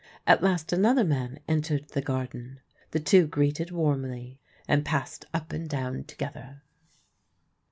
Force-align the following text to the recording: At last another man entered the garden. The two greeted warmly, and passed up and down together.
At 0.25 0.41
last 0.41 0.73
another 0.73 1.03
man 1.03 1.41
entered 1.47 1.89
the 1.89 2.01
garden. 2.01 2.59
The 2.89 2.99
two 2.99 3.27
greeted 3.27 3.69
warmly, 3.69 4.39
and 4.67 4.83
passed 4.83 5.25
up 5.31 5.53
and 5.53 5.69
down 5.69 6.05
together. 6.05 6.63